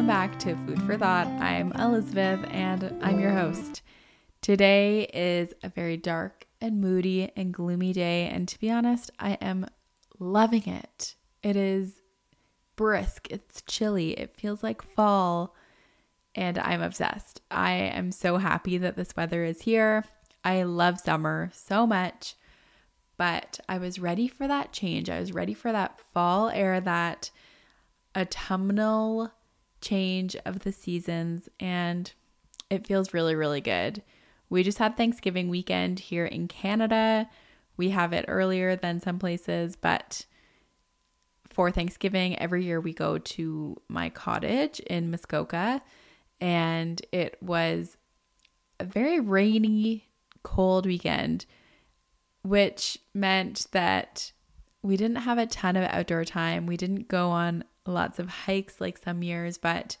welcome 0.00 0.30
back 0.30 0.38
to 0.38 0.56
Food 0.64 0.82
for 0.84 0.96
Thought. 0.96 1.26
I'm 1.26 1.72
Elizabeth 1.72 2.40
and 2.52 2.96
I'm 3.02 3.20
your 3.20 3.32
host. 3.32 3.82
Today 4.40 5.02
is 5.12 5.52
a 5.62 5.68
very 5.68 5.98
dark 5.98 6.46
and 6.58 6.80
moody 6.80 7.30
and 7.36 7.52
gloomy 7.52 7.92
day, 7.92 8.26
and 8.28 8.48
to 8.48 8.58
be 8.58 8.70
honest, 8.70 9.10
I 9.20 9.32
am 9.42 9.66
loving 10.18 10.66
it. 10.66 11.16
It 11.42 11.54
is 11.54 12.00
brisk, 12.76 13.26
it's 13.28 13.60
chilly, 13.60 14.12
it 14.12 14.38
feels 14.38 14.62
like 14.62 14.80
fall, 14.80 15.54
and 16.34 16.56
I'm 16.56 16.80
obsessed. 16.80 17.42
I 17.50 17.72
am 17.72 18.10
so 18.10 18.38
happy 18.38 18.78
that 18.78 18.96
this 18.96 19.14
weather 19.14 19.44
is 19.44 19.60
here. 19.60 20.06
I 20.42 20.62
love 20.62 20.98
summer 20.98 21.50
so 21.52 21.86
much, 21.86 22.36
but 23.18 23.60
I 23.68 23.76
was 23.76 23.98
ready 23.98 24.28
for 24.28 24.48
that 24.48 24.72
change. 24.72 25.10
I 25.10 25.20
was 25.20 25.34
ready 25.34 25.52
for 25.52 25.72
that 25.72 26.00
fall 26.14 26.48
air, 26.48 26.80
that 26.80 27.30
autumnal 28.16 29.30
change 29.80 30.36
of 30.44 30.60
the 30.60 30.72
seasons 30.72 31.48
and 31.58 32.12
it 32.68 32.86
feels 32.86 33.12
really, 33.12 33.34
really 33.34 33.60
good. 33.60 34.02
We 34.48 34.62
just 34.62 34.78
had 34.78 34.96
Thanksgiving 34.96 35.48
weekend 35.48 35.98
here 35.98 36.26
in 36.26 36.48
Canada. 36.48 37.28
We 37.76 37.90
have 37.90 38.12
it 38.12 38.24
earlier 38.28 38.76
than 38.76 39.00
some 39.00 39.18
places, 39.18 39.76
but 39.76 40.26
for 41.48 41.70
Thanksgiving, 41.70 42.38
every 42.38 42.64
year 42.64 42.80
we 42.80 42.92
go 42.92 43.18
to 43.18 43.76
my 43.88 44.08
cottage 44.08 44.80
in 44.80 45.10
Muskoka, 45.10 45.82
and 46.40 47.02
it 47.12 47.36
was 47.42 47.96
a 48.78 48.84
very 48.84 49.20
rainy, 49.20 50.08
cold 50.42 50.86
weekend, 50.86 51.46
which 52.42 52.98
meant 53.12 53.66
that 53.72 54.32
we 54.82 54.96
didn't 54.96 55.16
have 55.16 55.38
a 55.38 55.46
ton 55.46 55.76
of 55.76 55.88
outdoor 55.90 56.24
time. 56.24 56.66
We 56.66 56.76
didn't 56.76 57.08
go 57.08 57.30
on 57.30 57.64
lots 57.86 58.18
of 58.18 58.28
hikes 58.28 58.80
like 58.80 58.98
some 58.98 59.22
years, 59.22 59.58
but 59.58 59.96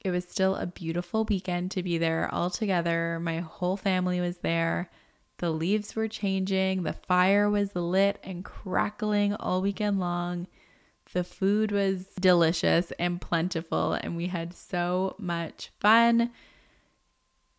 it 0.00 0.10
was 0.10 0.24
still 0.24 0.56
a 0.56 0.66
beautiful 0.66 1.24
weekend 1.24 1.70
to 1.72 1.82
be 1.82 1.96
there 1.98 2.28
all 2.32 2.50
together. 2.50 3.20
My 3.20 3.38
whole 3.38 3.76
family 3.76 4.20
was 4.20 4.38
there. 4.38 4.90
The 5.38 5.50
leaves 5.50 5.96
were 5.96 6.08
changing, 6.08 6.82
the 6.82 6.92
fire 6.92 7.50
was 7.50 7.74
lit 7.74 8.18
and 8.22 8.44
crackling 8.44 9.34
all 9.34 9.60
weekend 9.60 9.98
long. 9.98 10.46
The 11.12 11.24
food 11.24 11.72
was 11.72 12.06
delicious 12.20 12.92
and 12.92 13.20
plentiful, 13.20 13.94
and 13.94 14.16
we 14.16 14.28
had 14.28 14.54
so 14.54 15.16
much 15.18 15.70
fun. 15.80 16.30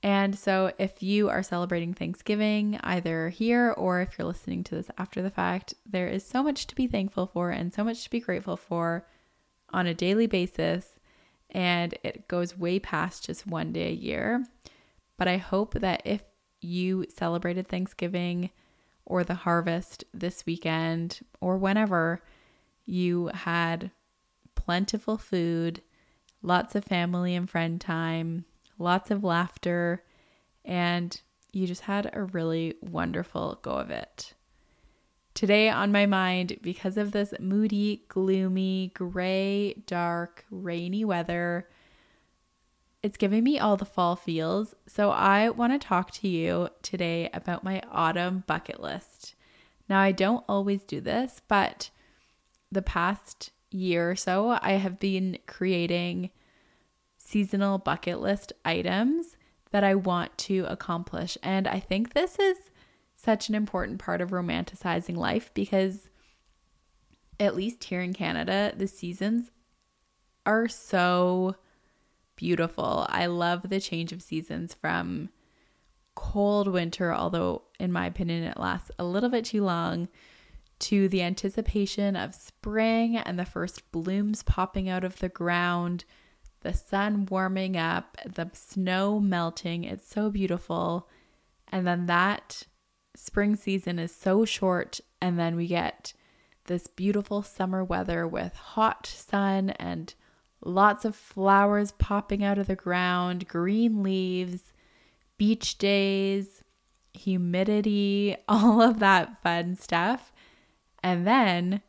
And 0.02 0.38
so, 0.38 0.72
if 0.78 1.04
you 1.04 1.30
are 1.30 1.44
celebrating 1.44 1.94
Thanksgiving 1.94 2.80
either 2.84 3.30
here 3.30 3.72
or 3.72 4.02
if 4.02 4.18
you're 4.18 4.28
listening 4.28 4.64
to 4.66 4.76
this 4.76 4.90
after 4.98 5.22
the 5.22 5.30
fact, 5.30 5.74
there 5.86 6.08
is 6.08 6.26
so 6.26 6.42
much 6.42 6.68
to 6.68 6.76
be 6.76 6.88
thankful 6.88 7.28
for 7.28 7.52
and 7.52 7.74
so 7.74 7.84
much 7.84 8.04
to 8.04 8.10
be 8.10 8.20
grateful 8.20 8.58
for 8.58 9.06
on 9.74 9.88
a 9.88 9.94
daily 9.94 10.28
basis. 10.28 11.00
And 11.50 11.94
it 12.04 12.28
goes 12.28 12.58
way 12.58 12.80
past 12.80 13.26
just 13.26 13.46
one 13.46 13.74
day 13.74 13.90
a 13.90 13.94
year. 13.94 14.46
But 15.18 15.28
I 15.28 15.38
hope 15.38 15.74
that 15.76 16.02
if 16.06 16.24
you 16.62 17.06
celebrated 17.10 17.68
Thanksgiving 17.68 18.50
or 19.06 19.24
the 19.24 19.34
harvest 19.34 20.04
this 20.14 20.46
weekend 20.46 21.20
or 21.42 21.58
whenever, 21.58 22.24
you 22.86 23.30
had 23.34 23.92
plentiful 24.56 25.18
food, 25.18 25.82
lots 26.42 26.76
of 26.76 26.86
family 26.86 27.36
and 27.36 27.50
friend 27.50 27.80
time, 27.80 28.46
lots 28.80 29.12
of 29.12 29.24
laughter, 29.24 30.04
and 30.66 31.22
you 31.52 31.68
just 31.68 31.82
had 31.82 32.10
a 32.14 32.24
really 32.24 32.76
wonderful 32.82 33.60
go 33.62 33.72
of 33.72 33.92
it. 33.92 34.34
Today, 35.34 35.68
on 35.68 35.92
my 35.92 36.06
mind, 36.06 36.60
because 36.62 36.96
of 36.96 37.12
this 37.12 37.34
moody, 37.40 38.04
gloomy, 38.08 38.92
gray, 38.94 39.74
dark, 39.88 40.46
rainy 40.52 41.04
weather, 41.04 41.68
it's 43.02 43.18
giving 43.18 43.44
me 43.44 43.58
all 43.58 43.76
the 43.76 43.84
fall 43.84 44.16
feels. 44.16 44.76
So, 44.86 45.10
I 45.10 45.50
want 45.50 45.74
to 45.74 45.86
talk 45.86 46.12
to 46.12 46.28
you 46.28 46.70
today 46.84 47.30
about 47.34 47.64
my 47.64 47.82
autumn 47.92 48.44
bucket 48.46 48.80
list. 48.80 49.34
Now, 49.90 50.00
I 50.00 50.12
don't 50.12 50.46
always 50.48 50.84
do 50.84 51.02
this, 51.02 51.42
but 51.48 51.90
the 52.72 52.84
past 52.84 53.52
year 53.72 54.12
or 54.12 54.16
so, 54.16 54.60
I 54.62 54.74
have 54.74 55.00
been 55.00 55.40
creating 55.48 56.30
seasonal 57.18 57.80
bucket 57.80 58.20
list 58.20 58.54
items 58.64 59.36
that 59.72 59.84
I 59.84 59.96
want 59.96 60.38
to 60.38 60.66
accomplish. 60.70 61.40
And 61.42 61.68
I 61.68 61.80
think 61.80 62.14
this 62.14 62.38
is 62.38 62.58
such 63.24 63.50
an 63.50 63.56
important 63.56 64.00
part 64.00 64.22
of 64.22 64.32
romanticizing 64.32 65.16
life 65.16 65.52
because, 65.54 66.10
at 67.40 67.56
least 67.56 67.84
here 67.86 68.02
in 68.02 68.14
Canada, 68.14 68.74
the 68.76 68.88
seasons 68.88 69.52
are 70.46 70.68
so 70.68 71.56
beautiful. 72.36 73.06
I 73.10 73.28
love 73.28 73.70
the 73.70 73.80
change 73.80 74.12
of 74.12 74.22
seasons 74.22 74.74
from 74.74 75.30
cold 76.16 76.68
winter, 76.68 77.14
although, 77.14 77.64
in 77.80 77.92
my 77.92 78.06
opinion, 78.06 78.44
it 78.44 78.60
lasts 78.60 78.92
a 79.00 79.06
little 79.06 79.30
bit 79.30 79.46
too 79.46 79.64
long, 79.64 80.10
to 80.80 81.08
the 81.08 81.22
anticipation 81.22 82.18
of 82.18 82.36
spring 82.36 83.16
and 83.16 83.40
the 83.40 83.46
first 83.46 83.90
blooms 83.94 84.44
popping 84.44 84.90
out 84.90 85.06
of 85.06 85.20
the 85.20 85.30
ground, 85.30 86.04
the 86.60 86.74
sun 86.74 87.26
warming 87.28 87.78
up, 87.78 88.18
the 88.26 88.50
snow 88.54 89.20
melting. 89.20 89.86
It's 89.86 90.08
so 90.08 90.30
beautiful. 90.30 91.08
And 91.72 91.88
then 91.88 92.08
that 92.08 92.64
spring 93.16 93.56
season 93.56 94.00
is 94.00 94.14
so 94.14 94.46
short, 94.46 95.00
and 95.22 95.40
then 95.40 95.56
we 95.56 95.68
get 95.68 96.14
this 96.66 96.88
beautiful 96.88 97.44
summer 97.44 97.84
weather 97.84 98.28
with 98.28 98.56
hot 98.56 99.06
sun 99.06 99.72
and 99.72 100.14
lots 100.62 101.06
of 101.06 101.16
flowers 101.16 101.92
popping 101.92 102.44
out 102.44 102.58
of 102.58 102.68
the 102.68 102.76
ground, 102.76 103.48
green 103.48 104.02
leaves, 104.02 104.74
beach 105.38 105.78
days, 105.78 106.64
humidity, 107.14 108.36
all 108.48 108.82
of 108.82 109.00
that 109.00 109.42
fun 109.42 109.76
stuff. 109.76 110.32
And 111.04 111.28
then 111.28 111.82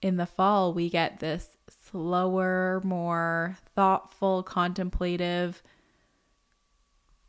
in 0.00 0.16
the 0.16 0.26
fall, 0.26 0.72
we 0.72 0.88
get 0.88 1.20
this 1.20 1.56
slower, 1.68 2.80
more 2.84 3.56
thoughtful, 3.74 4.42
contemplative, 4.42 5.62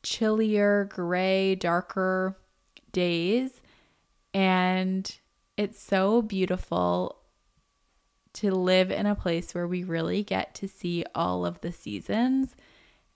chillier, 0.04 0.86
gray, 0.86 1.56
darker 1.56 2.38
days. 2.92 3.62
And 4.34 5.14
it's 5.58 5.82
so 5.82 6.22
beautiful 6.22 7.18
to 8.34 8.52
live 8.52 8.92
in 8.92 9.06
a 9.06 9.16
place 9.16 9.54
where 9.54 9.68
we 9.68 9.84
really 9.84 10.24
get 10.24 10.56
to 10.56 10.68
see 10.68 11.04
all 11.14 11.46
of 11.46 11.60
the 11.62 11.72
seasons. 11.72 12.56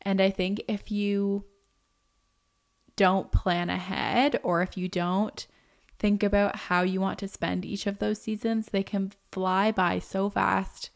And 0.02 0.22
I 0.22 0.30
think 0.30 0.62
if 0.68 0.92
you 0.92 1.46
don't 2.96 3.32
plan 3.32 3.70
ahead 3.70 4.40
or 4.44 4.62
if 4.62 4.78
you 4.78 4.88
don't 4.88 5.48
think 5.98 6.24
about 6.24 6.56
how 6.56 6.82
you 6.82 7.00
want 7.00 7.20
to 7.20 7.28
spend 7.28 7.66
each 7.66 7.88
of 7.88 8.00
those 8.00 8.22
seasons, 8.22 8.68
they 8.68 8.84
can 8.84 9.12
fly 9.32 9.72
by 9.72 10.00
so 10.00 10.30
fast 10.30 10.90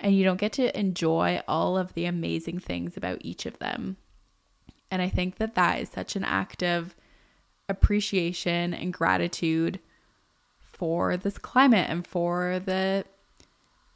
and 0.00 0.14
you 0.14 0.24
don't 0.24 0.40
get 0.40 0.52
to 0.52 0.78
enjoy 0.78 1.40
all 1.48 1.78
of 1.78 1.94
the 1.94 2.04
amazing 2.04 2.58
things 2.58 2.96
about 2.96 3.18
each 3.22 3.46
of 3.46 3.58
them. 3.58 3.96
And 4.90 5.00
I 5.00 5.08
think 5.08 5.36
that 5.36 5.54
that 5.54 5.80
is 5.80 5.88
such 5.88 6.14
an 6.14 6.24
act 6.24 6.62
of 6.62 6.94
appreciation 7.68 8.74
and 8.74 8.92
gratitude 8.92 9.80
for 10.62 11.16
this 11.16 11.38
climate 11.38 11.88
and 11.88 12.06
for 12.06 12.60
the 12.64 13.04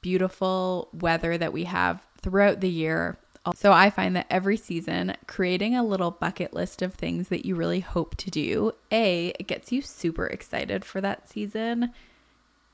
beautiful 0.01 0.89
weather 0.93 1.37
that 1.37 1.53
we 1.53 1.65
have 1.65 2.03
throughout 2.21 2.61
the 2.61 2.71
year. 2.71 3.19
So 3.55 3.73
I 3.73 3.89
find 3.89 4.15
that 4.15 4.27
every 4.29 4.59
season, 4.59 5.17
creating 5.27 5.75
a 5.75 5.83
little 5.83 6.11
bucket 6.11 6.53
list 6.53 6.83
of 6.83 6.95
things 6.95 7.29
that 7.29 7.47
you 7.47 7.55
really 7.55 7.81
hope 7.81 8.15
to 8.17 8.31
do, 8.31 8.73
A, 8.93 9.33
it 9.39 9.47
gets 9.47 9.73
you 9.73 9.81
super 9.81 10.27
excited 10.27 10.85
for 10.85 11.01
that 11.01 11.29
season. 11.31 11.93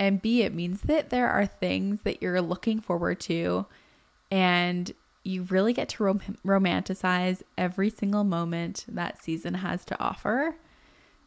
And 0.00 0.20
B, 0.20 0.42
it 0.42 0.52
means 0.52 0.82
that 0.82 1.10
there 1.10 1.30
are 1.30 1.46
things 1.46 2.00
that 2.02 2.20
you're 2.20 2.42
looking 2.42 2.80
forward 2.80 3.20
to 3.20 3.66
and 4.32 4.92
you 5.22 5.42
really 5.44 5.72
get 5.72 5.88
to 5.90 6.02
rom- 6.04 6.38
romanticize 6.44 7.42
every 7.56 7.88
single 7.88 8.24
moment 8.24 8.84
that 8.88 9.22
season 9.22 9.54
has 9.54 9.84
to 9.84 10.00
offer. 10.00 10.56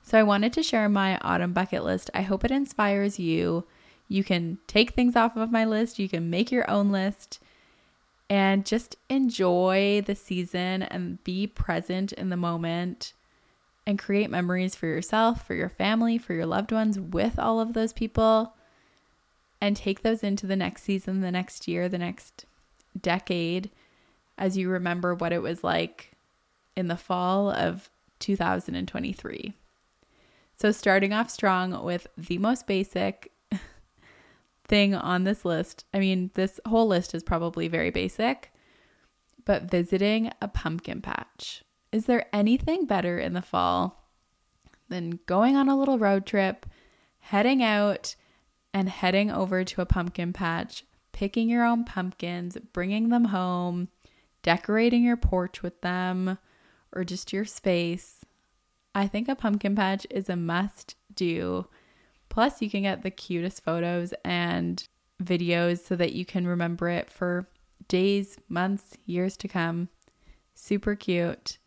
So 0.07 0.17
I 0.17 0.23
wanted 0.23 0.53
to 0.53 0.63
share 0.63 0.87
my 0.87 1.17
autumn 1.17 1.51
bucket 1.51 1.83
list. 1.83 2.09
I 2.13 2.21
hope 2.21 2.45
it 2.45 2.51
inspires 2.51 3.19
you. 3.19 3.67
You 4.07 4.23
can 4.23 4.57
take 4.65 4.91
things 4.91 5.17
off 5.17 5.35
of 5.35 5.51
my 5.51 5.65
list, 5.65 5.99
you 5.99 6.07
can 6.07 6.29
make 6.29 6.49
your 6.49 6.69
own 6.71 6.93
list 6.93 7.41
and 8.29 8.65
just 8.65 8.95
enjoy 9.09 10.01
the 10.05 10.15
season 10.15 10.83
and 10.83 11.21
be 11.25 11.45
present 11.45 12.13
in 12.13 12.29
the 12.29 12.37
moment 12.37 13.11
and 13.85 13.99
create 13.99 14.29
memories 14.29 14.75
for 14.75 14.85
yourself, 14.85 15.45
for 15.45 15.55
your 15.55 15.67
family, 15.67 16.17
for 16.17 16.33
your 16.33 16.45
loved 16.45 16.71
ones 16.71 16.97
with 16.97 17.37
all 17.37 17.59
of 17.59 17.73
those 17.73 17.91
people 17.91 18.53
and 19.59 19.75
take 19.75 20.03
those 20.03 20.23
into 20.23 20.47
the 20.47 20.55
next 20.55 20.83
season, 20.83 21.19
the 21.19 21.33
next 21.33 21.67
year, 21.67 21.89
the 21.89 21.97
next 21.97 22.45
decade 23.01 23.71
as 24.37 24.55
you 24.55 24.69
remember 24.69 25.13
what 25.13 25.33
it 25.33 25.41
was 25.41 25.65
like 25.65 26.13
in 26.77 26.87
the 26.87 26.95
fall 26.95 27.51
of 27.51 27.89
2023. 28.19 29.53
So, 30.59 30.71
starting 30.71 31.13
off 31.13 31.29
strong 31.29 31.83
with 31.83 32.07
the 32.17 32.39
most 32.39 32.65
basic 32.65 33.31
thing 34.67 34.95
on 34.95 35.23
this 35.23 35.45
list. 35.45 35.85
I 35.93 35.99
mean, 35.99 36.31
this 36.33 36.59
whole 36.67 36.87
list 36.87 37.13
is 37.13 37.21
probably 37.21 37.67
very 37.67 37.91
basic, 37.91 38.51
but 39.45 39.69
visiting 39.69 40.31
a 40.41 40.47
pumpkin 40.47 41.01
patch. 41.01 41.63
Is 41.91 42.07
there 42.07 42.25
anything 42.33 42.87
better 42.87 43.19
in 43.19 43.33
the 43.33 43.41
fall 43.43 44.09
than 44.89 45.19
going 45.27 45.55
on 45.55 45.69
a 45.69 45.77
little 45.77 45.99
road 45.99 46.25
trip, 46.25 46.65
heading 47.19 47.61
out 47.61 48.15
and 48.73 48.89
heading 48.89 49.29
over 49.29 49.63
to 49.63 49.81
a 49.81 49.85
pumpkin 49.85 50.33
patch, 50.33 50.85
picking 51.11 51.49
your 51.49 51.65
own 51.65 51.83
pumpkins, 51.83 52.57
bringing 52.73 53.09
them 53.09 53.25
home, 53.25 53.89
decorating 54.41 55.03
your 55.03 55.17
porch 55.17 55.61
with 55.61 55.81
them, 55.81 56.39
or 56.91 57.03
just 57.03 57.31
your 57.31 57.45
space? 57.45 58.16
I 58.97 59.05
think 59.05 59.29
a 59.29 59.35
pumpkin 59.35 59.75
patch 59.75 60.07
is 60.09 60.27
a 60.27 60.35
must 60.35 60.95
do. 61.13 61.67
Plus, 62.29 62.63
you 62.63 62.69
can 62.71 62.81
get 62.81 63.03
the 63.03 63.11
cutest 63.11 63.63
photos 63.63 64.11
and 64.25 64.83
videos 65.23 65.85
so 65.85 65.95
that 65.95 66.13
you 66.13 66.25
can 66.25 66.47
remember 66.47 66.89
it 66.89 67.11
for 67.11 67.47
days, 67.87 68.39
months, 68.49 68.97
years 69.05 69.37
to 69.37 69.47
come. 69.47 69.89
Super 70.55 70.95
cute. 70.95 71.59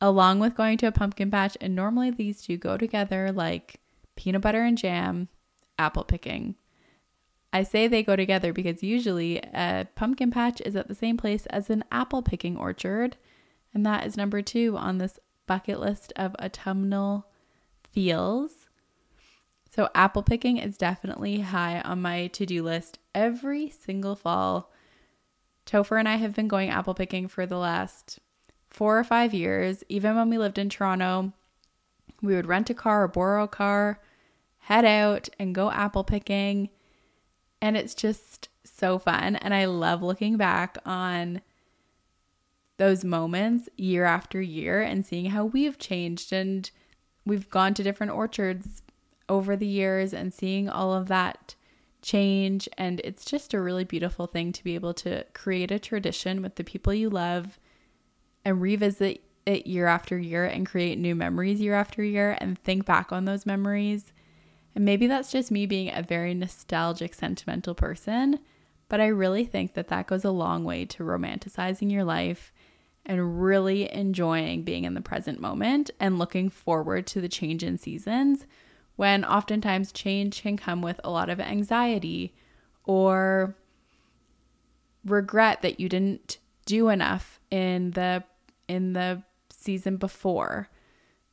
Along 0.00 0.38
with 0.38 0.54
going 0.54 0.78
to 0.78 0.86
a 0.86 0.92
pumpkin 0.92 1.32
patch, 1.32 1.56
and 1.60 1.74
normally 1.74 2.12
these 2.12 2.42
two 2.42 2.56
go 2.56 2.76
together 2.76 3.32
like 3.32 3.80
peanut 4.14 4.42
butter 4.42 4.62
and 4.62 4.78
jam, 4.78 5.26
apple 5.80 6.04
picking. 6.04 6.54
I 7.52 7.64
say 7.64 7.88
they 7.88 8.04
go 8.04 8.14
together 8.14 8.52
because 8.52 8.84
usually 8.84 9.38
a 9.38 9.88
pumpkin 9.96 10.30
patch 10.30 10.60
is 10.64 10.76
at 10.76 10.86
the 10.86 10.94
same 10.94 11.16
place 11.16 11.44
as 11.46 11.70
an 11.70 11.82
apple 11.90 12.22
picking 12.22 12.56
orchard, 12.56 13.16
and 13.74 13.84
that 13.84 14.06
is 14.06 14.16
number 14.16 14.42
two 14.42 14.76
on 14.76 14.98
this 14.98 15.18
bucket 15.46 15.80
list 15.80 16.12
of 16.16 16.34
autumnal 16.36 17.26
feels. 17.90 18.66
So, 19.70 19.88
apple 19.94 20.22
picking 20.22 20.58
is 20.58 20.76
definitely 20.76 21.40
high 21.40 21.80
on 21.80 22.02
my 22.02 22.26
to 22.28 22.44
do 22.44 22.62
list 22.62 22.98
every 23.14 23.70
single 23.70 24.14
fall. 24.14 24.70
Topher 25.66 25.98
and 25.98 26.08
I 26.08 26.16
have 26.16 26.34
been 26.34 26.48
going 26.48 26.70
apple 26.70 26.94
picking 26.94 27.28
for 27.28 27.46
the 27.46 27.56
last 27.56 28.18
four 28.68 28.98
or 28.98 29.04
five 29.04 29.32
years. 29.32 29.84
Even 29.88 30.16
when 30.16 30.28
we 30.28 30.38
lived 30.38 30.58
in 30.58 30.68
Toronto, 30.68 31.32
we 32.20 32.34
would 32.34 32.46
rent 32.46 32.70
a 32.70 32.74
car 32.74 33.04
or 33.04 33.08
borrow 33.08 33.44
a 33.44 33.48
car, 33.48 34.00
head 34.58 34.84
out 34.84 35.28
and 35.38 35.54
go 35.54 35.70
apple 35.70 36.04
picking. 36.04 36.68
And 37.60 37.76
it's 37.76 37.94
just 37.94 38.48
so 38.64 38.98
fun. 38.98 39.36
And 39.36 39.54
I 39.54 39.66
love 39.66 40.02
looking 40.02 40.36
back 40.36 40.78
on 40.84 41.40
those 42.82 43.04
moments 43.04 43.68
year 43.76 44.04
after 44.04 44.42
year 44.42 44.82
and 44.82 45.06
seeing 45.06 45.26
how 45.26 45.44
we've 45.44 45.78
changed. 45.78 46.32
And 46.32 46.68
we've 47.24 47.48
gone 47.48 47.74
to 47.74 47.82
different 47.84 48.10
orchards 48.10 48.82
over 49.28 49.54
the 49.54 49.68
years 49.68 50.12
and 50.12 50.34
seeing 50.34 50.68
all 50.68 50.92
of 50.92 51.06
that 51.06 51.54
change. 52.02 52.68
And 52.76 53.00
it's 53.04 53.24
just 53.24 53.54
a 53.54 53.60
really 53.60 53.84
beautiful 53.84 54.26
thing 54.26 54.50
to 54.50 54.64
be 54.64 54.74
able 54.74 54.94
to 54.94 55.24
create 55.32 55.70
a 55.70 55.78
tradition 55.78 56.42
with 56.42 56.56
the 56.56 56.64
people 56.64 56.92
you 56.92 57.08
love 57.08 57.60
and 58.44 58.60
revisit 58.60 59.22
it 59.46 59.64
year 59.64 59.86
after 59.86 60.18
year 60.18 60.44
and 60.44 60.66
create 60.66 60.98
new 60.98 61.14
memories 61.14 61.60
year 61.60 61.74
after 61.74 62.02
year 62.02 62.36
and 62.40 62.58
think 62.58 62.84
back 62.84 63.12
on 63.12 63.26
those 63.26 63.46
memories. 63.46 64.12
And 64.74 64.84
maybe 64.84 65.06
that's 65.06 65.30
just 65.30 65.52
me 65.52 65.66
being 65.66 65.94
a 65.94 66.02
very 66.02 66.34
nostalgic, 66.34 67.14
sentimental 67.14 67.76
person, 67.76 68.40
but 68.88 69.00
I 69.00 69.06
really 69.06 69.44
think 69.44 69.74
that 69.74 69.86
that 69.86 70.08
goes 70.08 70.24
a 70.24 70.32
long 70.32 70.64
way 70.64 70.84
to 70.86 71.04
romanticizing 71.04 71.92
your 71.92 72.02
life 72.02 72.52
and 73.04 73.42
really 73.42 73.92
enjoying 73.92 74.62
being 74.62 74.84
in 74.84 74.94
the 74.94 75.00
present 75.00 75.40
moment 75.40 75.90
and 75.98 76.18
looking 76.18 76.48
forward 76.48 77.06
to 77.06 77.20
the 77.20 77.28
change 77.28 77.62
in 77.62 77.76
seasons 77.76 78.46
when 78.96 79.24
oftentimes 79.24 79.92
change 79.92 80.42
can 80.42 80.56
come 80.56 80.82
with 80.82 81.00
a 81.02 81.10
lot 81.10 81.28
of 81.28 81.40
anxiety 81.40 82.34
or 82.84 83.56
regret 85.04 85.62
that 85.62 85.80
you 85.80 85.88
didn't 85.88 86.38
do 86.66 86.88
enough 86.88 87.40
in 87.50 87.90
the 87.92 88.22
in 88.68 88.92
the 88.92 89.22
season 89.50 89.96
before. 89.96 90.68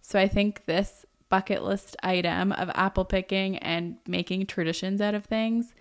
So 0.01 0.19
I 0.19 0.27
think 0.27 0.65
this 0.65 1.05
bucket 1.29 1.63
list 1.63 1.95
item 2.01 2.51
of 2.51 2.71
apple 2.73 3.05
picking 3.05 3.57
and 3.57 3.97
making 4.07 4.47
traditions 4.47 4.99
out 4.99 5.13
of 5.13 5.25
things 5.25 5.73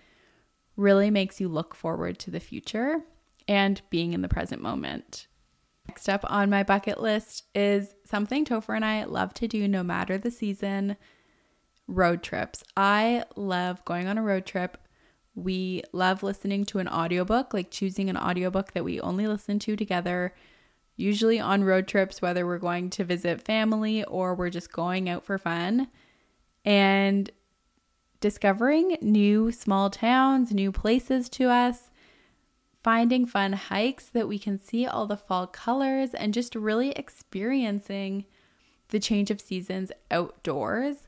really 0.75 1.09
makes 1.09 1.41
you 1.41 1.47
look 1.47 1.73
forward 1.73 2.19
to 2.19 2.31
the 2.31 2.39
future 2.39 3.01
and 3.47 3.81
being 3.89 4.13
in 4.13 4.21
the 4.21 4.29
present 4.29 4.61
moment. 4.61 5.27
Next 5.89 6.07
up 6.07 6.23
on 6.29 6.51
my 6.51 6.61
bucket 6.61 7.01
list 7.01 7.45
is 7.55 7.95
something 8.05 8.45
Topher 8.45 8.75
and 8.75 8.85
I 8.85 9.05
love 9.05 9.33
to 9.33 9.47
do 9.47 9.67
no 9.67 9.81
matter 9.81 10.19
the 10.19 10.29
season 10.29 10.97
road 11.87 12.21
trips. 12.21 12.63
I 12.77 13.23
love 13.35 13.83
going 13.85 14.07
on 14.07 14.19
a 14.19 14.21
road 14.21 14.45
trip. 14.45 14.77
We 15.33 15.81
love 15.91 16.21
listening 16.21 16.65
to 16.65 16.77
an 16.77 16.87
audiobook, 16.87 17.55
like 17.55 17.71
choosing 17.71 18.07
an 18.07 18.17
audiobook 18.17 18.73
that 18.73 18.83
we 18.83 19.01
only 19.01 19.25
listen 19.25 19.57
to 19.57 19.75
together, 19.75 20.35
usually 20.95 21.39
on 21.39 21.63
road 21.63 21.87
trips, 21.87 22.21
whether 22.21 22.45
we're 22.45 22.59
going 22.59 22.91
to 22.91 23.03
visit 23.03 23.41
family 23.41 24.03
or 24.03 24.35
we're 24.35 24.51
just 24.51 24.71
going 24.71 25.09
out 25.09 25.25
for 25.25 25.39
fun. 25.39 25.87
And 26.63 27.31
discovering 28.19 28.95
new 29.01 29.51
small 29.51 29.89
towns, 29.89 30.51
new 30.51 30.71
places 30.71 31.29
to 31.29 31.49
us, 31.49 31.88
finding 32.83 33.25
fun 33.25 33.53
hikes 33.53 34.05
that 34.05 34.27
we 34.27 34.39
can 34.39 34.57
see 34.57 34.85
all 34.85 35.05
the 35.05 35.17
fall 35.17 35.47
colors, 35.47 36.13
and 36.13 36.33
just 36.33 36.55
really 36.55 36.91
experiencing 36.91 38.25
the 38.89 38.99
change 38.99 39.29
of 39.29 39.41
seasons 39.41 39.91
outdoors 40.09 41.07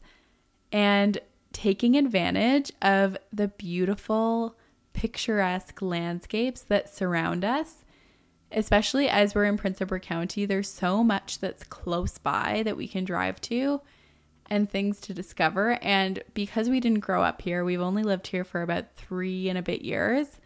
and 0.71 1.19
taking 1.53 1.97
advantage 1.97 2.71
of 2.81 3.17
the 3.33 3.47
beautiful, 3.47 4.55
picturesque 4.93 5.81
landscapes 5.81 6.61
that 6.61 6.93
surround 6.93 7.43
us. 7.43 7.83
Especially 8.51 9.07
as 9.07 9.33
we're 9.33 9.45
in 9.45 9.57
Prince 9.57 9.81
Edward 9.81 10.01
County, 10.01 10.45
there's 10.45 10.69
so 10.69 11.03
much 11.03 11.39
that's 11.39 11.63
close 11.63 12.17
by 12.17 12.63
that 12.65 12.75
we 12.75 12.87
can 12.87 13.05
drive 13.05 13.39
to 13.41 13.81
and 14.49 14.69
things 14.69 14.99
to 14.99 15.13
discover. 15.13 15.79
And 15.81 16.21
because 16.33 16.69
we 16.69 16.81
didn't 16.81 16.99
grow 16.99 17.23
up 17.23 17.41
here, 17.41 17.63
we've 17.63 17.79
only 17.79 18.03
lived 18.03 18.27
here 18.27 18.43
for 18.43 18.61
about 18.61 18.93
three 18.97 19.47
and 19.47 19.57
a 19.57 19.61
bit 19.61 19.81
years. 19.83 20.40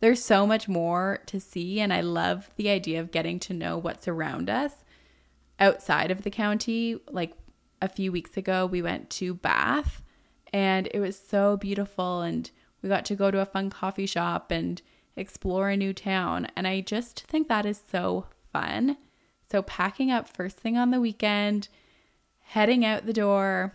There's 0.00 0.22
so 0.22 0.46
much 0.46 0.68
more 0.68 1.20
to 1.26 1.38
see, 1.38 1.80
and 1.80 1.92
I 1.92 2.00
love 2.00 2.50
the 2.56 2.70
idea 2.70 3.00
of 3.00 3.10
getting 3.10 3.38
to 3.40 3.54
know 3.54 3.76
what's 3.78 4.08
around 4.08 4.48
us 4.48 4.84
outside 5.60 6.10
of 6.10 6.22
the 6.22 6.30
county, 6.30 6.98
like 7.10 7.34
a 7.82 7.88
few 7.88 8.10
weeks 8.10 8.36
ago, 8.36 8.66
we 8.66 8.82
went 8.82 9.10
to 9.10 9.34
Bath 9.34 10.02
and 10.52 10.88
it 10.92 11.00
was 11.00 11.18
so 11.18 11.56
beautiful. 11.56 12.22
And 12.22 12.50
we 12.82 12.88
got 12.88 13.04
to 13.06 13.14
go 13.14 13.30
to 13.30 13.40
a 13.40 13.46
fun 13.46 13.70
coffee 13.70 14.06
shop 14.06 14.50
and 14.50 14.80
explore 15.16 15.68
a 15.68 15.76
new 15.76 15.92
town. 15.92 16.48
And 16.56 16.66
I 16.66 16.80
just 16.80 17.20
think 17.20 17.48
that 17.48 17.66
is 17.66 17.80
so 17.90 18.26
fun. 18.52 18.96
So, 19.50 19.62
packing 19.62 20.10
up 20.10 20.28
first 20.28 20.56
thing 20.56 20.76
on 20.76 20.90
the 20.90 21.00
weekend, 21.00 21.68
heading 22.40 22.84
out 22.84 23.04
the 23.04 23.12
door, 23.12 23.74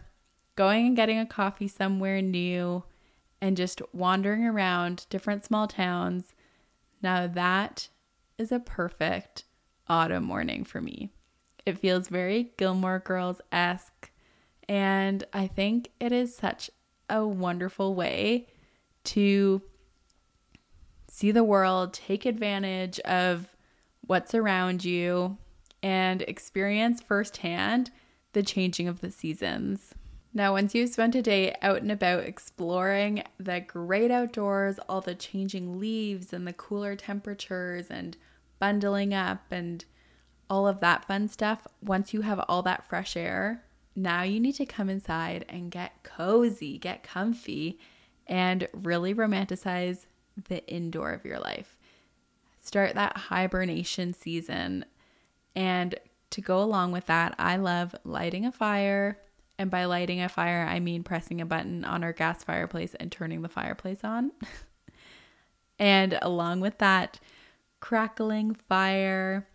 going 0.56 0.88
and 0.88 0.96
getting 0.96 1.20
a 1.20 1.26
coffee 1.26 1.68
somewhere 1.68 2.22
new, 2.22 2.84
and 3.42 3.58
just 3.58 3.82
wandering 3.94 4.46
around 4.46 5.06
different 5.10 5.44
small 5.44 5.68
towns. 5.68 6.34
Now, 7.02 7.28
that 7.28 7.90
is 8.38 8.52
a 8.52 8.60
perfect 8.60 9.44
autumn 9.88 10.24
morning 10.24 10.64
for 10.64 10.82
me. 10.82 11.10
It 11.66 11.80
feels 11.80 12.08
very 12.08 12.54
Gilmore 12.58 13.00
Girls 13.00 13.42
esque. 13.52 14.12
And 14.68 15.24
I 15.34 15.48
think 15.48 15.90
it 16.00 16.12
is 16.12 16.36
such 16.36 16.70
a 17.10 17.26
wonderful 17.26 17.96
way 17.96 18.48
to 19.06 19.62
see 21.08 21.32
the 21.32 21.44
world, 21.44 21.94
take 21.94 22.26
advantage 22.26 23.00
of 23.02 23.56
what's 24.02 24.36
around 24.36 24.84
you, 24.84 25.38
and 25.82 26.22
experience 26.24 27.02
firsthand 27.02 27.92
the 28.34 28.44
changing 28.44 28.88
of 28.88 29.02
the 29.02 29.12
seasons. 29.12 29.95
Now, 30.38 30.52
once 30.52 30.76
you've 30.76 30.90
spent 30.90 31.16
a 31.16 31.22
day 31.22 31.56
out 31.62 31.78
and 31.82 31.90
about 31.90 32.26
exploring 32.26 33.24
the 33.40 33.62
great 33.62 34.12
outdoors, 34.12 34.78
all 34.90 35.00
the 35.00 35.16
changing 35.16 35.80
leaves 35.80 36.34
and 36.34 36.46
the 36.46 36.52
cooler 36.52 36.98
temperatures, 36.98 37.88
and 37.90 38.18
bundling 38.60 39.14
up 39.14 39.46
and 39.50 39.86
all 40.50 40.68
of 40.68 40.82
that 40.82 41.06
fun 41.06 41.30
stuff, 41.30 41.66
once 41.82 42.14
you 42.14 42.22
have 42.22 42.44
all 42.50 42.62
that 42.64 42.84
fresh 42.84 43.16
air, 43.16 43.64
now 43.96 44.24
you 44.24 44.42
need 44.42 44.56
to 44.56 44.66
come 44.66 44.90
inside 44.90 45.46
and 45.48 45.72
get 45.72 46.04
cozy, 46.04 46.78
get 46.78 47.02
comfy, 47.02 47.80
and 48.28 48.68
really 48.74 49.16
romanticize 49.16 50.06
the 50.50 50.68
indoor 50.68 51.14
of 51.14 51.24
your 51.24 51.40
life. 51.40 51.78
Start 52.62 52.94
that 52.96 53.16
hibernation 53.16 54.12
season. 54.12 54.84
And 55.56 55.96
to 56.32 56.42
go 56.42 56.62
along 56.62 56.92
with 56.92 57.06
that, 57.06 57.36
I 57.40 57.56
love 57.56 57.96
lighting 58.04 58.46
a 58.46 58.52
fire. 58.52 59.18
And 59.58 59.72
by 59.72 59.86
lighting 59.86 60.22
a 60.22 60.30
fire, 60.30 60.66
I 60.70 60.80
mean 60.80 61.04
pressing 61.04 61.40
a 61.40 61.46
button 61.46 61.86
on 61.86 62.04
our 62.04 62.14
gas 62.14 62.44
fireplace 62.44 62.94
and 62.96 63.12
turning 63.12 63.42
the 63.42 63.50
fireplace 63.50 64.04
on. 64.04 64.32
and 65.80 66.18
along 66.22 66.60
with 66.60 66.78
that, 66.80 67.20
crackling 67.80 68.54
fire, 68.54 69.48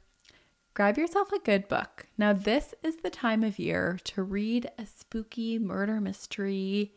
grab 0.74 0.96
yourself 0.96 1.32
a 1.32 1.38
good 1.40 1.68
book. 1.68 2.06
Now, 2.16 2.32
this 2.32 2.74
is 2.82 2.96
the 2.96 3.10
time 3.10 3.42
of 3.42 3.58
year 3.58 3.98
to 4.04 4.22
read 4.22 4.70
a 4.78 4.86
spooky 4.86 5.58
murder 5.58 6.00
mystery, 6.00 6.94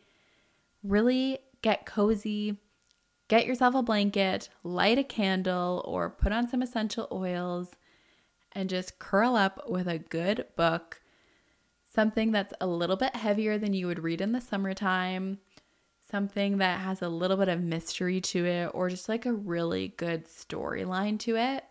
really 0.82 1.38
get 1.60 1.86
cozy, 1.86 2.58
get 3.28 3.46
yourself 3.46 3.74
a 3.74 3.82
blanket, 3.82 4.48
light 4.62 4.98
a 4.98 5.04
candle, 5.04 5.82
or 5.86 6.08
put 6.08 6.32
on 6.32 6.48
some 6.48 6.62
essential 6.62 7.08
oils 7.10 7.72
and 8.52 8.70
just 8.70 8.98
curl 8.98 9.34
up 9.34 9.68
with 9.68 9.88
a 9.88 9.98
good 9.98 10.46
book, 10.56 11.00
something 11.94 12.32
that's 12.32 12.52
a 12.60 12.66
little 12.66 12.96
bit 12.96 13.14
heavier 13.14 13.56
than 13.58 13.72
you 13.72 13.86
would 13.86 14.02
read 14.02 14.20
in 14.20 14.32
the 14.32 14.40
summertime, 14.40 15.38
something 16.10 16.58
that 16.58 16.80
has 16.80 17.00
a 17.00 17.08
little 17.08 17.36
bit 17.36 17.48
of 17.48 17.62
mystery 17.62 18.20
to 18.20 18.44
it, 18.44 18.70
or 18.74 18.88
just 18.88 19.08
like 19.08 19.24
a 19.24 19.32
really 19.32 19.88
good 19.96 20.26
storyline 20.26 21.18
to 21.20 21.36
it. 21.36 21.64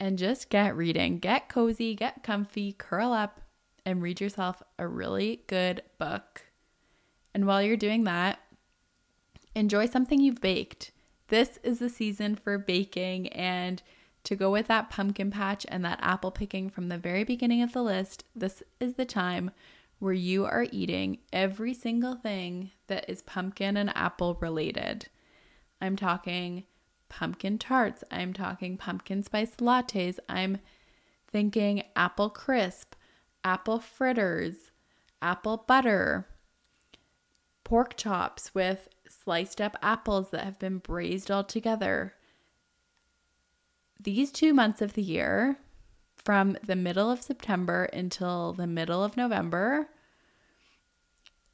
And 0.00 0.18
just 0.18 0.50
get 0.50 0.76
reading, 0.76 1.18
get 1.18 1.48
cozy, 1.48 1.94
get 1.94 2.24
comfy, 2.24 2.72
curl 2.72 3.12
up, 3.12 3.40
and 3.86 4.02
read 4.02 4.20
yourself 4.20 4.62
a 4.78 4.88
really 4.88 5.42
good 5.46 5.82
book. 5.98 6.42
And 7.32 7.46
while 7.46 7.62
you're 7.62 7.76
doing 7.76 8.04
that, 8.04 8.40
enjoy 9.54 9.86
something 9.86 10.20
you've 10.20 10.40
baked. 10.40 10.90
This 11.28 11.58
is 11.62 11.78
the 11.78 11.88
season 11.88 12.34
for 12.34 12.58
baking 12.58 13.28
and 13.28 13.82
to 14.24 14.34
go 14.34 14.50
with 14.50 14.66
that 14.66 14.90
pumpkin 14.90 15.30
patch 15.30 15.64
and 15.68 15.84
that 15.84 16.00
apple 16.02 16.30
picking 16.30 16.70
from 16.70 16.88
the 16.88 16.98
very 16.98 17.24
beginning 17.24 17.62
of 17.62 17.72
the 17.72 17.82
list, 17.82 18.24
this 18.34 18.62
is 18.80 18.94
the 18.94 19.04
time 19.04 19.50
where 19.98 20.12
you 20.12 20.44
are 20.44 20.66
eating 20.72 21.18
every 21.32 21.72
single 21.72 22.14
thing 22.14 22.70
that 22.88 23.08
is 23.08 23.22
pumpkin 23.22 23.76
and 23.76 23.96
apple 23.96 24.34
related. 24.40 25.08
I'm 25.80 25.96
talking 25.96 26.64
pumpkin 27.08 27.58
tarts, 27.58 28.02
I'm 28.10 28.32
talking 28.32 28.76
pumpkin 28.76 29.22
spice 29.22 29.56
lattes, 29.56 30.18
I'm 30.28 30.58
thinking 31.30 31.84
apple 31.94 32.30
crisp, 32.30 32.94
apple 33.44 33.78
fritters, 33.78 34.70
apple 35.20 35.64
butter, 35.66 36.26
pork 37.62 37.96
chops 37.96 38.54
with 38.54 38.88
sliced 39.08 39.60
up 39.60 39.76
apples 39.82 40.30
that 40.30 40.44
have 40.44 40.58
been 40.58 40.78
braised 40.78 41.30
all 41.30 41.44
together. 41.44 42.14
These 44.00 44.32
two 44.32 44.52
months 44.52 44.82
of 44.82 44.94
the 44.94 45.02
year, 45.02 45.58
from 46.16 46.56
the 46.64 46.76
middle 46.76 47.10
of 47.10 47.22
September 47.22 47.84
until 47.84 48.52
the 48.52 48.66
middle 48.66 49.04
of 49.04 49.16
November, 49.16 49.88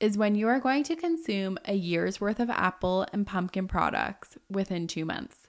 is 0.00 0.16
when 0.16 0.34
you 0.34 0.48
are 0.48 0.60
going 0.60 0.82
to 0.84 0.96
consume 0.96 1.58
a 1.66 1.74
year's 1.74 2.20
worth 2.20 2.40
of 2.40 2.48
apple 2.48 3.06
and 3.12 3.26
pumpkin 3.26 3.68
products 3.68 4.38
within 4.48 4.86
two 4.86 5.04
months. 5.04 5.48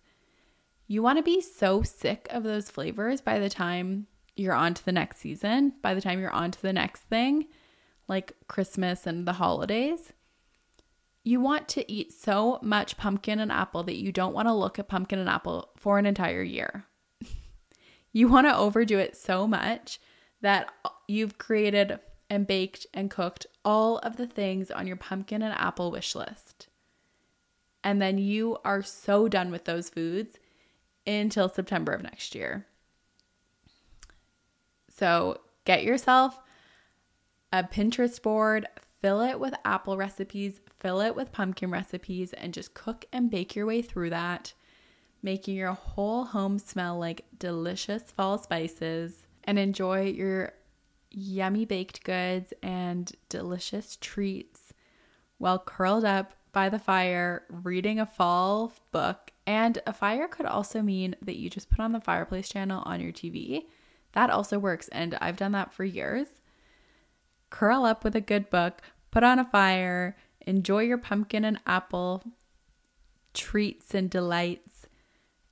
You 0.88 1.02
want 1.02 1.18
to 1.18 1.24
be 1.24 1.40
so 1.40 1.84
sick 1.84 2.28
of 2.30 2.44
those 2.44 2.70
flavors 2.70 3.22
by 3.22 3.40
the 3.40 3.50
time 3.50 4.08
you're 4.36 4.54
on 4.54 4.74
to 4.74 4.84
the 4.84 4.92
next 4.92 5.20
season, 5.20 5.74
by 5.82 5.94
the 5.94 6.02
time 6.02 6.20
you're 6.20 6.32
on 6.32 6.52
to 6.52 6.62
the 6.62 6.74
next 6.74 7.04
thing, 7.04 7.48
like 8.10 8.34
Christmas 8.48 9.08
and 9.08 9.26
the 9.26 9.34
holidays. 9.34 10.12
You 11.24 11.40
want 11.40 11.68
to 11.70 11.92
eat 11.92 12.14
so 12.14 12.60
much 12.62 12.98
pumpkin 12.98 13.40
and 13.40 13.52
apple 13.52 13.84
that 13.84 14.00
you 14.00 14.12
don't 14.12 14.34
want 14.34 14.48
to 14.48 14.54
look 14.54 14.80
at 14.80 14.88
pumpkin 14.88 15.20
and 15.20 15.30
apple 15.30 15.70
for 15.78 16.00
an 16.00 16.06
entire 16.06 16.42
year. 16.42 16.86
you 18.12 18.28
want 18.28 18.48
to 18.48 18.58
overdo 18.58 18.98
it 18.98 19.16
so 19.16 19.48
much 19.48 20.00
that 20.42 20.74
you've 21.08 21.38
created 21.38 22.00
and 22.30 22.48
baked 22.48 22.88
and 22.94 23.12
cooked 23.12 23.46
all 23.64 23.98
of 24.00 24.16
the 24.16 24.26
things 24.26 24.72
on 24.72 24.88
your 24.88 24.96
pumpkin 24.96 25.42
and 25.42 25.54
apple 25.54 25.92
wish 25.92 26.16
list. 26.16 26.68
And 27.84 28.02
then 28.02 28.18
you 28.18 28.58
are 28.64 28.82
so 28.82 29.28
done 29.28 29.52
with 29.52 29.66
those 29.66 29.90
foods 29.90 30.38
until 31.06 31.50
September 31.50 31.92
of 31.92 32.04
next 32.04 32.34
year. 32.36 32.66
So 34.90 35.42
get 35.66 35.84
yourself 35.84 36.40
a 37.52 37.64
Pinterest 37.64 38.22
board, 38.22 38.68
fill 39.02 39.22
it 39.22 39.40
with 39.40 39.54
apple 39.66 39.98
recipes, 39.98 40.62
fill 40.82 41.00
it 41.00 41.16
with 41.16 41.32
pumpkin 41.32 41.72
recipes, 41.72 42.34
and 42.34 42.54
just 42.54 42.74
cook 42.74 43.06
and 43.14 43.30
bake 43.30 43.56
your 43.56 43.66
way 43.66 43.82
through 43.82 44.10
that, 44.10 44.54
making 45.24 45.56
your 45.56 45.72
whole 45.72 46.26
home 46.26 46.60
smell 46.60 46.98
like 46.98 47.26
delicious 47.38 48.12
fall 48.12 48.38
spices 48.38 49.28
and 49.46 49.58
enjoy 49.58 50.04
your 50.04 50.52
yummy 51.12 51.66
baked 51.66 52.04
goods 52.04 52.54
and 52.64 53.14
delicious 53.30 53.98
treats 54.02 54.74
while 55.38 55.60
curled 55.60 56.06
up 56.06 56.34
by 56.52 56.68
the 56.68 56.80
fire 56.80 57.44
reading 57.50 58.00
a 58.00 58.06
fall 58.06 58.74
book. 58.92 59.32
And 59.48 59.80
a 59.88 59.94
fire 59.94 60.28
could 60.28 60.46
also 60.46 60.82
mean 60.82 61.16
that 61.22 61.38
you 61.38 61.50
just 61.50 61.70
put 61.70 61.80
on 61.80 61.92
the 61.92 62.02
fireplace 62.02 62.50
channel 62.50 62.84
on 62.86 63.00
your 63.00 63.12
TV 63.12 63.66
that 64.14 64.30
also 64.30 64.60
works, 64.60 64.88
and 64.90 65.18
I've 65.22 65.38
done 65.38 65.54
that 65.54 65.74
for 65.74 65.84
years. 65.84 66.28
Curl 67.50 67.86
up 67.86 68.04
with 68.04 68.16
a 68.16 68.22
good 68.22 68.50
book, 68.50 68.82
put 69.10 69.24
on 69.24 69.40
a 69.40 69.46
fire, 69.46 70.16
enjoy 70.48 70.84
your 70.84 70.98
pumpkin 70.98 71.46
and 71.46 71.60
apple 71.66 72.24
treats 73.34 73.94
and 73.94 74.10
delights, 74.10 74.88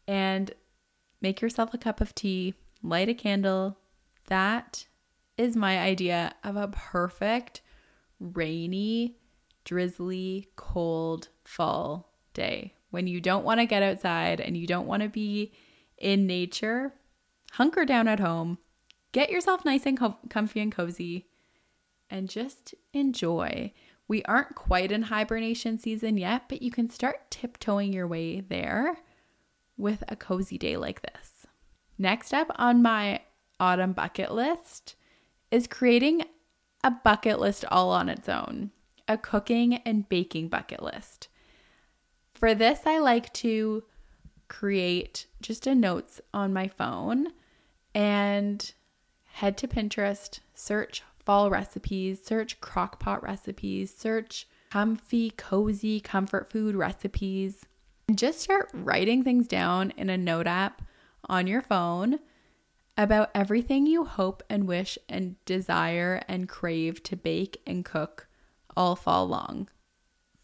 and 0.07 0.51
make 1.21 1.41
yourself 1.41 1.73
a 1.73 1.77
cup 1.77 2.01
of 2.01 2.13
tea, 2.13 2.53
light 2.83 3.09
a 3.09 3.13
candle. 3.13 3.77
That 4.27 4.85
is 5.37 5.55
my 5.55 5.79
idea 5.79 6.35
of 6.43 6.55
a 6.55 6.67
perfect 6.67 7.61
rainy, 8.19 9.17
drizzly, 9.63 10.49
cold 10.55 11.29
fall 11.43 12.13
day 12.33 12.73
when 12.89 13.07
you 13.07 13.21
don't 13.21 13.45
want 13.45 13.59
to 13.59 13.65
get 13.65 13.83
outside 13.83 14.41
and 14.41 14.57
you 14.57 14.67
don't 14.67 14.87
want 14.87 15.03
to 15.03 15.09
be 15.09 15.53
in 15.97 16.25
nature 16.27 16.93
hunker 17.53 17.85
down 17.85 18.07
at 18.07 18.19
home, 18.19 18.57
get 19.11 19.29
yourself 19.29 19.65
nice 19.65 19.85
and 19.85 19.97
com- 19.97 20.17
comfy 20.29 20.59
and 20.59 20.71
cozy, 20.71 21.27
and 22.09 22.29
just 22.29 22.75
enjoy. 22.93 23.71
We 24.09 24.23
aren't 24.23 24.55
quite 24.55 24.91
in 24.91 25.03
hibernation 25.03 25.77
season 25.77 26.17
yet, 26.17 26.49
but 26.49 26.63
you 26.63 26.71
can 26.71 26.89
start 26.89 27.29
tiptoeing 27.29 27.93
your 27.93 28.07
way 28.07 28.41
there 28.41 28.97
with 29.77 30.03
a 30.09 30.15
cozy 30.15 30.57
day 30.57 30.77
like 30.77 31.03
this. 31.03 31.45
Next 31.97 32.33
up 32.33 32.47
on 32.55 32.81
my 32.81 33.21
autumn 33.59 33.93
bucket 33.93 34.31
list 34.31 34.95
is 35.51 35.67
creating 35.67 36.23
a 36.83 36.89
bucket 36.89 37.39
list 37.39 37.65
all 37.69 37.91
on 37.91 38.09
its 38.09 38.27
own, 38.27 38.71
a 39.07 39.15
cooking 39.15 39.75
and 39.75 40.09
baking 40.09 40.47
bucket 40.47 40.81
list. 40.81 41.27
For 42.33 42.55
this, 42.55 42.81
I 42.87 42.97
like 42.97 43.31
to 43.33 43.83
create 44.47 45.27
just 45.39 45.67
a 45.67 45.75
notes 45.75 46.19
on 46.33 46.51
my 46.51 46.67
phone 46.67 47.27
and 47.93 48.73
head 49.33 49.55
to 49.57 49.67
Pinterest, 49.67 50.39
search 50.55 51.03
fall 51.29 51.51
recipes, 51.51 52.19
search 52.25 52.59
crockpot 52.59 53.21
recipes, 53.21 53.95
search 53.95 54.47
comfy, 54.71 55.29
cozy 55.29 55.99
comfort 55.99 56.49
food 56.49 56.75
recipes, 56.75 57.67
and 58.07 58.17
just 58.17 58.39
start 58.39 58.67
writing 58.73 59.23
things 59.23 59.47
down 59.47 59.93
in 59.95 60.09
a 60.09 60.17
note 60.17 60.47
app 60.47 60.81
on 61.25 61.45
your 61.45 61.61
phone 61.61 62.17
about 62.97 63.29
everything 63.35 63.85
you 63.85 64.05
hope 64.05 64.41
and 64.49 64.67
wish 64.67 64.97
and 65.07 65.35
desire 65.45 66.23
and 66.27 66.49
crave 66.49 67.03
to 67.03 67.15
bake 67.15 67.61
and 67.67 67.85
cook 67.85 68.27
all 68.75 68.95
fall 68.95 69.27
long. 69.27 69.69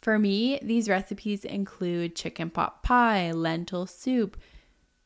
For 0.00 0.20
me, 0.20 0.60
these 0.62 0.88
recipes 0.88 1.44
include 1.44 2.14
chicken 2.14 2.48
pot 2.48 2.84
pie, 2.84 3.32
lentil 3.32 3.88
soup, 3.88 4.36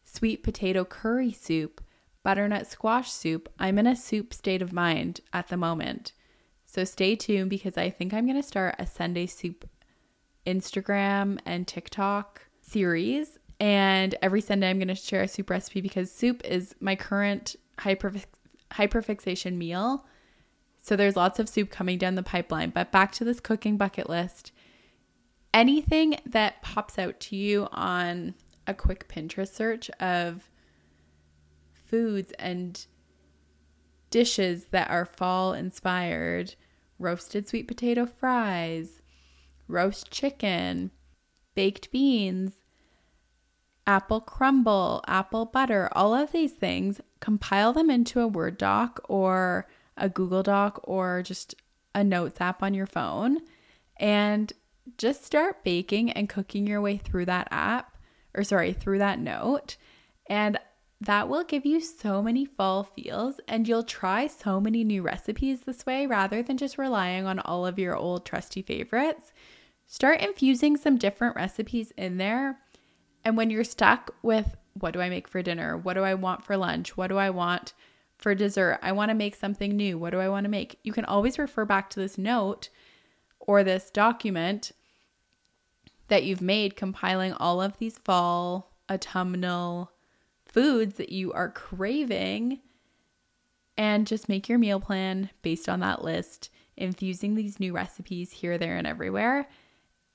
sweet 0.05 0.43
potato 0.43 0.85
curry 0.85 1.33
soup, 1.33 1.81
butternut 2.23 2.67
squash 2.67 3.11
soup. 3.11 3.49
I'm 3.59 3.79
in 3.79 3.87
a 3.87 3.97
soup 3.97 4.35
state 4.35 4.63
of 4.63 4.73
mind 4.73 5.21
at 5.33 5.49
the 5.49 5.57
moment. 5.57 6.13
So 6.67 6.85
stay 6.85 7.17
tuned 7.17 7.51
because 7.51 7.77
I 7.77 7.91
think 7.91 8.15
I'm 8.15 8.27
going 8.27 8.41
to 8.41 8.47
start 8.47 8.77
a 8.79 8.87
Sunday 8.87 9.27
soup 9.27 9.69
Instagram 10.47 11.39
and 11.45 11.67
TikTok 11.67 12.43
series. 12.63 13.39
And 13.59 14.15
every 14.23 14.41
Sunday, 14.41 14.71
I'm 14.71 14.79
going 14.79 14.89
to 14.89 14.95
share 14.95 15.23
a 15.23 15.29
soup 15.29 15.51
recipe 15.51 15.81
because 15.81 16.11
soup 16.11 16.43
is 16.45 16.75
my 16.81 16.97
current 16.97 17.57
hyper 17.79 18.13
hyperfixation 18.71 19.57
meal. 19.57 20.07
So 20.83 20.97
there's 20.97 21.17
lots 21.17 21.39
of 21.39 21.49
soup 21.49 21.71
coming 21.71 21.99
down 21.99 22.15
the 22.15 22.23
pipeline. 22.23 22.71
But 22.71 22.93
back 22.93 23.13
to 23.13 23.25
this 23.25 23.41
cooking 23.41 23.77
bucket 23.77 24.09
list. 24.09 24.53
Anything 25.53 26.17
that 26.25 26.63
pops 26.63 26.99
out 26.99 27.19
to 27.21 27.37
you 27.37 27.69
on 27.73 28.35
a 28.67 28.73
quick 28.73 29.09
Pinterest 29.09 29.53
search 29.53 29.91
of 29.99 30.49
foods 31.91 32.33
and 32.39 32.87
dishes 34.11 34.67
that 34.67 34.91
are 34.91 35.05
fall 35.05 35.53
inspired 35.53 36.55
roasted 36.99 37.49
sweet 37.49 37.67
potato 37.67 38.07
fries, 38.07 39.01
roast 39.67 40.11
chicken, 40.11 40.91
baked 41.55 41.91
beans, 41.91 42.53
apple 43.87 44.21
crumble, 44.21 45.03
apple 45.09 45.47
butter, 45.47 45.89
all 45.93 46.15
of 46.15 46.31
these 46.33 46.53
things, 46.53 47.01
compile 47.19 47.73
them 47.73 47.91
into 47.91 48.21
a 48.21 48.29
Word 48.29 48.59
doc 48.59 49.01
or 49.09 49.67
a 49.97 50.09
Google 50.09 50.43
Doc 50.43 50.81
or 50.85 51.23
just 51.23 51.55
a 51.95 52.05
notes 52.05 52.41
app 52.41 52.63
on 52.63 52.75
your 52.75 52.87
phone 52.87 53.39
and 53.97 54.53
just 54.97 55.25
start 55.25 55.65
baking 55.65 56.11
and 56.13 56.29
cooking 56.29 56.67
your 56.67 56.81
way 56.81 56.97
through 56.97 57.27
that 57.27 57.49
app 57.51 57.97
or 58.35 58.45
sorry, 58.45 58.73
through 58.73 58.99
that 58.99 59.19
note. 59.19 59.77
And 60.29 60.59
that 61.01 61.29
will 61.29 61.45
give 61.45 61.65
you 61.67 61.81
so 61.81 62.23
many 62.23 62.45
fall 62.45 62.85
feels 62.85 63.41
and 63.49 63.67
you'll 63.69 63.83
try 63.85 64.27
so 64.27 64.61
many 64.61 64.85
new 64.85 65.03
recipes 65.03 65.61
this 65.63 65.87
way 65.87 66.07
rather 66.07 66.43
than 66.43 66.59
just 66.59 66.79
relying 66.79 67.27
on 67.27 67.39
all 67.41 67.67
of 67.67 67.79
your 67.79 67.97
old 67.97 68.27
trusty 68.27 68.63
favorites. 68.63 69.33
Start 69.87 70.21
infusing 70.21 70.77
some 70.77 70.99
different 70.99 71.37
recipes 71.37 71.93
in 71.97 72.19
there 72.19 72.59
And 73.25 73.37
when 73.37 73.51
you're 73.51 73.65
stuck 73.65 74.15
with 74.23 74.57
what 74.75 74.93
do 74.93 75.01
I 75.01 75.09
make 75.11 75.29
for 75.29 75.43
dinner? 75.43 75.77
What 75.77 75.95
do 75.95 76.03
I 76.03 76.15
want 76.15 76.45
for 76.45 76.57
lunch? 76.57 76.97
What 76.97 77.09
do 77.09 77.19
I 77.19 77.31
want 77.31 77.75
for 78.17 78.35
dessert? 78.35 78.79
I 78.83 78.93
want 78.93 79.11
to 79.11 79.15
make 79.15 79.35
something 79.35 79.77
new. 79.77 79.99
What 79.99 80.11
do 80.11 80.21
I 80.21 80.29
want 80.29 80.45
to 80.45 80.51
make? 80.51 80.79
You 80.85 80.93
can 80.93 81.05
always 81.05 81.39
refer 81.39 81.65
back 81.65 81.91
to 81.91 82.01
this 82.01 82.17
note 82.19 82.69
or 83.41 83.65
this 83.65 83.91
document 83.91 84.73
that 86.09 86.25
you've 86.25 86.43
made 86.43 86.77
compiling 86.77 87.33
all 87.35 87.61
of 87.61 87.79
these 87.79 87.99
fall 87.99 88.73
autumnal 88.91 89.93
foods 90.53 90.97
that 90.97 91.11
you 91.11 91.33
are 91.33 91.49
craving 91.49 92.61
and 93.77 94.07
just 94.07 94.29
make 94.29 94.49
your 94.49 94.59
meal 94.59 94.81
plan 94.81 95.31
based 95.43 95.69
on 95.69 95.81
that 95.81 96.05
list, 96.05 96.51
infusing 96.77 97.35
these 97.35 97.61
new 97.61 97.73
recipes 97.73 98.33
here, 98.33 98.59
there, 98.59 98.77
and 98.77 98.87
everywhere. 98.87 99.49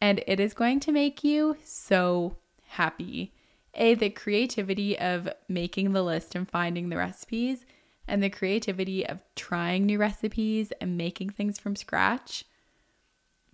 And 0.01 0.23
it 0.27 0.39
is 0.39 0.53
going 0.53 0.81
to 0.81 0.91
make 0.91 1.23
you 1.23 1.57
so 1.63 2.37
happy. 2.67 3.33
A, 3.73 3.95
the 3.95 4.09
creativity 4.09 4.97
of 4.99 5.29
making 5.49 5.93
the 5.93 6.03
list 6.03 6.35
and 6.35 6.49
finding 6.49 6.89
the 6.89 6.97
recipes, 6.97 7.65
and 8.07 8.21
the 8.21 8.29
creativity 8.29 9.05
of 9.05 9.23
trying 9.35 9.85
new 9.85 9.97
recipes 9.97 10.71
and 10.79 10.95
making 10.97 11.31
things 11.31 11.57
from 11.57 11.75
scratch, 11.75 12.45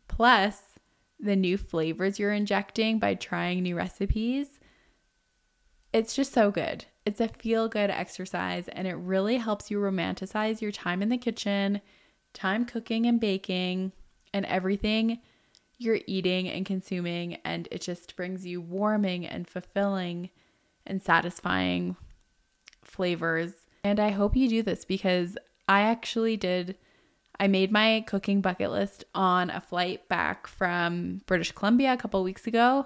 plus 0.07 0.61
the 1.19 1.35
new 1.35 1.57
flavors 1.57 2.19
you're 2.19 2.33
injecting 2.33 2.99
by 2.99 3.15
trying 3.15 3.63
new 3.63 3.77
recipes. 3.77 4.59
It's 5.93 6.15
just 6.15 6.31
so 6.31 6.51
good. 6.51 6.85
It's 7.05 7.19
a 7.19 7.27
feel 7.27 7.67
good 7.67 7.89
exercise 7.89 8.67
and 8.69 8.87
it 8.87 8.95
really 8.95 9.37
helps 9.37 9.69
you 9.69 9.79
romanticize 9.79 10.61
your 10.61 10.71
time 10.71 11.01
in 11.01 11.09
the 11.09 11.17
kitchen, 11.17 11.81
time 12.33 12.65
cooking 12.65 13.05
and 13.05 13.19
baking, 13.19 13.91
and 14.33 14.45
everything 14.45 15.19
you're 15.77 15.99
eating 16.07 16.47
and 16.47 16.65
consuming. 16.65 17.35
And 17.43 17.67
it 17.71 17.81
just 17.81 18.15
brings 18.15 18.45
you 18.45 18.61
warming 18.61 19.25
and 19.25 19.47
fulfilling 19.47 20.29
and 20.85 21.01
satisfying 21.01 21.97
flavors. 22.83 23.53
And 23.83 23.99
I 23.99 24.09
hope 24.09 24.35
you 24.35 24.47
do 24.47 24.63
this 24.63 24.85
because 24.85 25.37
I 25.67 25.81
actually 25.81 26.37
did. 26.37 26.77
I 27.39 27.47
made 27.47 27.71
my 27.71 28.03
cooking 28.07 28.41
bucket 28.41 28.71
list 28.71 29.03
on 29.15 29.49
a 29.49 29.59
flight 29.59 30.07
back 30.07 30.47
from 30.47 31.21
British 31.25 31.51
Columbia 31.51 31.93
a 31.93 31.97
couple 31.97 32.23
weeks 32.23 32.45
ago, 32.45 32.85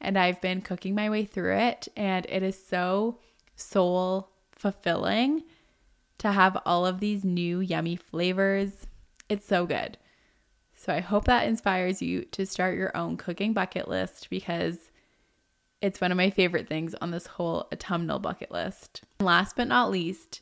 and 0.00 0.18
I've 0.18 0.40
been 0.40 0.60
cooking 0.60 0.94
my 0.94 1.08
way 1.10 1.24
through 1.24 1.56
it. 1.56 1.88
And 1.96 2.26
it 2.28 2.42
is 2.42 2.62
so 2.66 3.18
soul 3.56 4.30
fulfilling 4.52 5.42
to 6.18 6.32
have 6.32 6.58
all 6.64 6.86
of 6.86 7.00
these 7.00 7.24
new 7.24 7.60
yummy 7.60 7.96
flavors. 7.96 8.86
It's 9.28 9.46
so 9.46 9.66
good. 9.66 9.98
So 10.74 10.92
I 10.92 11.00
hope 11.00 11.24
that 11.24 11.46
inspires 11.46 12.02
you 12.02 12.24
to 12.32 12.44
start 12.44 12.76
your 12.76 12.94
own 12.96 13.16
cooking 13.16 13.52
bucket 13.52 13.88
list 13.88 14.28
because 14.28 14.90
it's 15.80 16.00
one 16.00 16.10
of 16.10 16.16
my 16.16 16.30
favorite 16.30 16.68
things 16.68 16.94
on 17.00 17.10
this 17.10 17.26
whole 17.26 17.68
autumnal 17.72 18.18
bucket 18.18 18.50
list. 18.50 19.02
Last 19.20 19.56
but 19.56 19.68
not 19.68 19.90
least, 19.90 20.40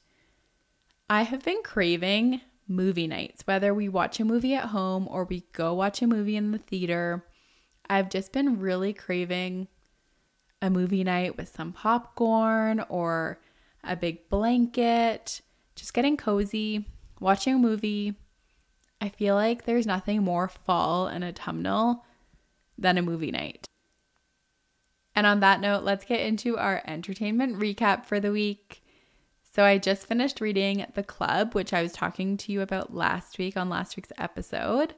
I 1.08 1.22
have 1.22 1.44
been 1.44 1.62
craving 1.62 2.40
movie 2.68 3.06
nights, 3.06 3.42
whether 3.44 3.74
we 3.74 3.88
watch 3.88 4.18
a 4.20 4.24
movie 4.24 4.54
at 4.54 4.66
home 4.66 5.06
or 5.08 5.24
we 5.24 5.44
go 5.52 5.74
watch 5.74 6.00
a 6.00 6.06
movie 6.06 6.36
in 6.36 6.52
the 6.52 6.58
theater. 6.58 7.24
I've 7.92 8.08
just 8.08 8.32
been 8.32 8.58
really 8.58 8.94
craving 8.94 9.68
a 10.62 10.70
movie 10.70 11.04
night 11.04 11.36
with 11.36 11.54
some 11.54 11.74
popcorn 11.74 12.82
or 12.88 13.38
a 13.84 13.96
big 13.96 14.30
blanket, 14.30 15.42
just 15.76 15.92
getting 15.92 16.16
cozy, 16.16 16.86
watching 17.20 17.56
a 17.56 17.58
movie. 17.58 18.14
I 19.02 19.10
feel 19.10 19.34
like 19.34 19.66
there's 19.66 19.86
nothing 19.86 20.22
more 20.22 20.48
fall 20.48 21.06
and 21.06 21.22
autumnal 21.22 22.06
than 22.78 22.96
a 22.96 23.02
movie 23.02 23.30
night. 23.30 23.66
And 25.14 25.26
on 25.26 25.40
that 25.40 25.60
note, 25.60 25.84
let's 25.84 26.06
get 26.06 26.20
into 26.20 26.56
our 26.56 26.82
entertainment 26.86 27.58
recap 27.58 28.06
for 28.06 28.20
the 28.20 28.32
week. 28.32 28.82
So, 29.42 29.64
I 29.64 29.76
just 29.76 30.06
finished 30.06 30.40
reading 30.40 30.86
The 30.94 31.02
Club, 31.02 31.54
which 31.54 31.74
I 31.74 31.82
was 31.82 31.92
talking 31.92 32.38
to 32.38 32.52
you 32.52 32.62
about 32.62 32.94
last 32.94 33.36
week 33.36 33.54
on 33.54 33.68
last 33.68 33.98
week's 33.98 34.12
episode. 34.16 34.94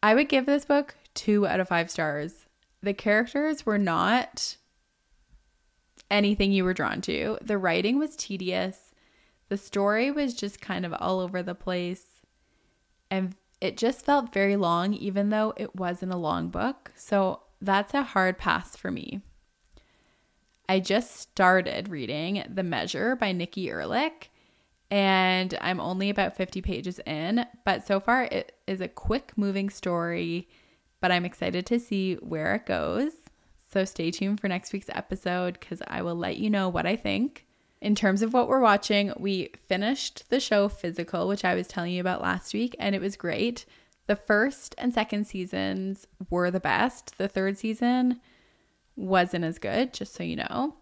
I 0.00 0.14
would 0.14 0.28
give 0.28 0.46
this 0.46 0.64
book 0.64 0.94
two 1.18 1.46
out 1.46 1.60
of 1.60 1.68
five 1.68 1.90
stars 1.90 2.46
the 2.82 2.94
characters 2.94 3.66
were 3.66 3.78
not 3.78 4.56
anything 6.10 6.52
you 6.52 6.64
were 6.64 6.74
drawn 6.74 7.00
to. 7.02 7.38
The 7.42 7.58
writing 7.58 7.98
was 7.98 8.16
tedious. 8.16 8.92
The 9.48 9.56
story 9.56 10.10
was 10.10 10.34
just 10.34 10.60
kind 10.60 10.86
of 10.86 10.94
all 10.94 11.20
over 11.20 11.42
the 11.42 11.54
place. 11.54 12.04
And 13.10 13.34
it 13.60 13.76
just 13.76 14.04
felt 14.04 14.32
very 14.32 14.56
long, 14.56 14.94
even 14.94 15.30
though 15.30 15.54
it 15.56 15.74
wasn't 15.74 16.12
a 16.12 16.16
long 16.16 16.48
book. 16.48 16.92
So 16.94 17.42
that's 17.60 17.94
a 17.94 18.02
hard 18.02 18.38
pass 18.38 18.76
for 18.76 18.90
me. 18.90 19.22
I 20.68 20.80
just 20.80 21.16
started 21.16 21.88
reading 21.88 22.44
The 22.48 22.62
Measure 22.62 23.16
by 23.16 23.32
Nikki 23.32 23.68
Erlick, 23.68 24.28
and 24.90 25.56
I'm 25.62 25.80
only 25.80 26.10
about 26.10 26.36
50 26.36 26.60
pages 26.60 27.00
in, 27.06 27.46
but 27.64 27.86
so 27.86 28.00
far 28.00 28.24
it 28.24 28.52
is 28.66 28.82
a 28.82 28.88
quick 28.88 29.32
moving 29.34 29.70
story 29.70 30.46
but 31.00 31.12
I'm 31.12 31.24
excited 31.24 31.66
to 31.66 31.80
see 31.80 32.14
where 32.16 32.54
it 32.54 32.66
goes. 32.66 33.12
So 33.70 33.84
stay 33.84 34.10
tuned 34.10 34.40
for 34.40 34.48
next 34.48 34.72
week's 34.72 34.90
episode 34.90 35.58
because 35.60 35.82
I 35.86 36.02
will 36.02 36.16
let 36.16 36.38
you 36.38 36.48
know 36.50 36.68
what 36.68 36.86
I 36.86 36.96
think. 36.96 37.46
In 37.80 37.94
terms 37.94 38.22
of 38.22 38.32
what 38.32 38.48
we're 38.48 38.60
watching, 38.60 39.12
we 39.18 39.50
finished 39.68 40.30
the 40.30 40.40
show 40.40 40.68
Physical, 40.68 41.28
which 41.28 41.44
I 41.44 41.54
was 41.54 41.68
telling 41.68 41.92
you 41.92 42.00
about 42.00 42.22
last 42.22 42.52
week, 42.52 42.74
and 42.78 42.94
it 42.94 43.00
was 43.00 43.16
great. 43.16 43.66
The 44.08 44.16
first 44.16 44.74
and 44.78 44.92
second 44.92 45.26
seasons 45.26 46.06
were 46.30 46.50
the 46.50 46.60
best. 46.60 47.18
The 47.18 47.28
third 47.28 47.56
season 47.58 48.20
wasn't 48.96 49.44
as 49.44 49.58
good, 49.58 49.92
just 49.92 50.14
so 50.14 50.24
you 50.24 50.36
know. 50.36 50.74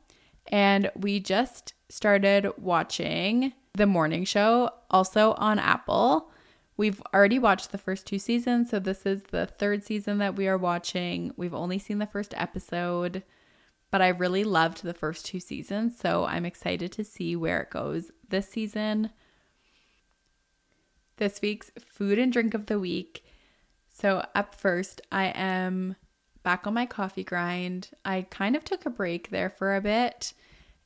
And 0.48 0.90
we 0.96 1.20
just 1.20 1.74
started 1.88 2.50
watching 2.56 3.52
the 3.74 3.86
morning 3.86 4.24
show, 4.24 4.70
also 4.90 5.34
on 5.34 5.58
Apple. 5.58 6.30
We've 6.76 7.02
already 7.14 7.38
watched 7.38 7.72
the 7.72 7.78
first 7.78 8.06
two 8.06 8.18
seasons, 8.18 8.70
so 8.70 8.78
this 8.78 9.06
is 9.06 9.22
the 9.24 9.46
third 9.46 9.84
season 9.84 10.18
that 10.18 10.36
we 10.36 10.46
are 10.46 10.58
watching. 10.58 11.32
We've 11.36 11.54
only 11.54 11.78
seen 11.78 11.98
the 11.98 12.06
first 12.06 12.34
episode, 12.36 13.22
but 13.90 14.02
I 14.02 14.08
really 14.08 14.44
loved 14.44 14.82
the 14.82 14.92
first 14.92 15.24
two 15.24 15.40
seasons, 15.40 15.98
so 15.98 16.26
I'm 16.26 16.44
excited 16.44 16.92
to 16.92 17.04
see 17.04 17.34
where 17.34 17.62
it 17.62 17.70
goes 17.70 18.10
this 18.28 18.48
season. 18.48 19.10
This 21.16 21.40
week's 21.40 21.70
food 21.78 22.18
and 22.18 22.30
drink 22.30 22.52
of 22.52 22.66
the 22.66 22.78
week. 22.78 23.24
So, 23.88 24.26
up 24.34 24.54
first, 24.54 25.00
I 25.10 25.32
am 25.34 25.96
back 26.42 26.66
on 26.66 26.74
my 26.74 26.84
coffee 26.84 27.24
grind. 27.24 27.88
I 28.04 28.26
kind 28.28 28.54
of 28.54 28.64
took 28.64 28.84
a 28.84 28.90
break 28.90 29.30
there 29.30 29.48
for 29.48 29.74
a 29.74 29.80
bit 29.80 30.34